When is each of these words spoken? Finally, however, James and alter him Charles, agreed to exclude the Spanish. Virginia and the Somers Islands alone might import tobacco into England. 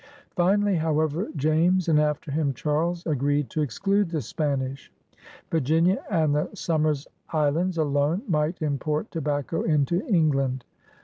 Finally, 0.35 0.77
however, 0.77 1.27
James 1.35 1.87
and 1.87 1.99
alter 1.99 2.31
him 2.31 2.53
Charles, 2.55 3.05
agreed 3.05 3.51
to 3.51 3.61
exclude 3.61 4.09
the 4.09 4.19
Spanish. 4.19 4.91
Virginia 5.51 6.03
and 6.09 6.33
the 6.33 6.49
Somers 6.55 7.07
Islands 7.31 7.77
alone 7.77 8.23
might 8.27 8.63
import 8.63 9.11
tobacco 9.11 9.61
into 9.61 10.03
England. 10.07 10.65